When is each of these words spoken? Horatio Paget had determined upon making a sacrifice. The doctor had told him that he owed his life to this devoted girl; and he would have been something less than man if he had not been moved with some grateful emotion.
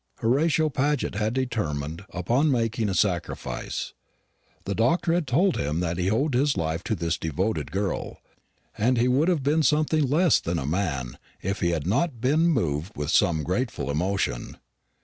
Horatio 0.17 0.67
Paget 0.69 1.13
had 1.13 1.35
determined 1.35 2.05
upon 2.09 2.49
making 2.51 2.89
a 2.89 2.95
sacrifice. 2.95 3.93
The 4.65 4.73
doctor 4.73 5.13
had 5.13 5.27
told 5.27 5.57
him 5.57 5.79
that 5.81 5.99
he 5.99 6.09
owed 6.09 6.33
his 6.33 6.57
life 6.57 6.83
to 6.85 6.95
this 6.95 7.19
devoted 7.19 7.71
girl; 7.71 8.19
and 8.75 8.97
he 8.97 9.07
would 9.07 9.27
have 9.27 9.43
been 9.43 9.61
something 9.61 10.07
less 10.09 10.39
than 10.39 10.57
man 10.67 11.19
if 11.43 11.59
he 11.59 11.69
had 11.69 11.85
not 11.85 12.19
been 12.19 12.47
moved 12.49 12.93
with 12.97 13.11
some 13.11 13.43
grateful 13.43 13.91
emotion. 13.91 14.57